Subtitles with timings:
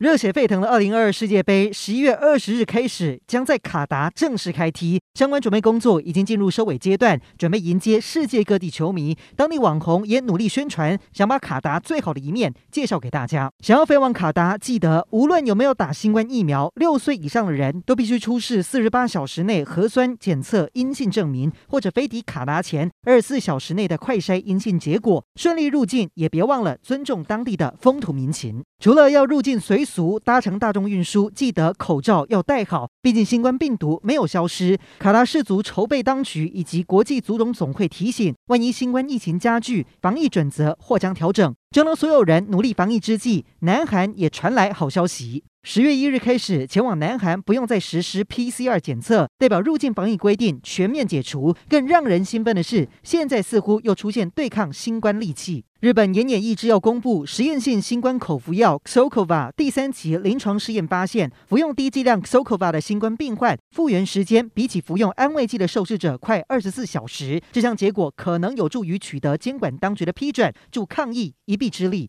[0.00, 9.14] 热血沸腾的二零二二世界杯，十一月二十日开始将在卡达正式开踢，相关准备工作已经进入收尾阶段，准备迎接世界各地球迷。
[9.36, 13.52] 当地网红也努力宣传，想把卡达最好的一面介绍给大家。
[13.58, 26.08] 想要飞往卡达，记得无论有没有打新冠疫苗，六岁以上的人都必须出示四十八小时内核酸检测阴性证明，或者飞抵卡达前二十四小时内的快筛阴性结果，顺利入境。
[26.14, 28.64] 也别忘了尊重当地的风土民情。
[28.78, 34.78] 除了要入境随俗，搭乘大众运输，记得口罩要戴好，毕竟新冠病毒没有消失。
[35.00, 41.54] 卡拉氏族筹备当局以及国际足总总会提醒，万一新冠疫情加剧，防疫准则或将调整。
[41.72, 45.44] 正当所有人努力防疫之际，南韩也传来好消息。
[45.62, 51.54] 十月一日开始，前往南韩不用再实施 PCR 检测，代表入境防疫规定全面解除。
[51.68, 55.64] 更让人兴奋的是，现在似乎又出现对抗新冠利器。
[55.80, 67.40] 日本延年益智要公布实验性新冠口服药 XOCOVA 第三期临床试验发现，服用低剂量 XOCOVA 的新冠病患复原时间比起服用安慰剂的受试者快二十四小时。
[67.52, 72.08] 这项结果可能有助于取得监管当局的批准，助抗疫臂之力。